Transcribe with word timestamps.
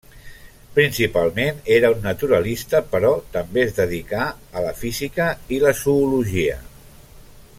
Principalment 0.77 1.59
era 1.75 1.91
un 1.95 1.99
naturalista 2.05 2.81
però 2.95 3.11
també 3.37 3.63
es 3.67 3.77
dedicà 3.81 4.25
a 4.61 4.67
la 4.69 4.75
física 4.81 5.31
i 5.59 5.63
la 5.67 5.77
zoologia. 5.85 6.61